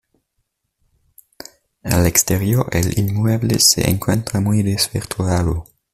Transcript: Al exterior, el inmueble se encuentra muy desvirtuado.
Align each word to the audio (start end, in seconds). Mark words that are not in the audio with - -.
Al 1.83 2.07
exterior, 2.07 2.67
el 2.71 2.97
inmueble 2.97 3.59
se 3.59 3.87
encuentra 3.87 4.39
muy 4.41 4.63
desvirtuado. 4.63 5.65